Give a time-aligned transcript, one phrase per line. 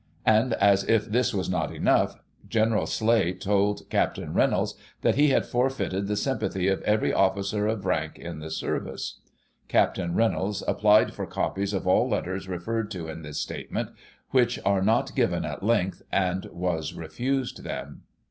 [0.25, 2.15] And, as if this was not enough.
[2.49, 2.87] Gen.
[2.87, 4.17] Sleigh told Capt.
[4.17, 9.19] Reynolds that he had forfeited the sympathy of every officer of rank in the Service."
[9.67, 9.99] Capt.
[9.99, 13.89] Reynolds applied for copies of all letters referred to in this statement,
[14.31, 18.01] which are not given at length, and was refused them."